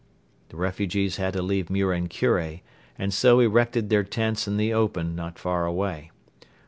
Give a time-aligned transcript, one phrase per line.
[0.49, 2.61] The refugees had to leave Muren Kure
[2.97, 6.09] and so erected their tents in the open not far away.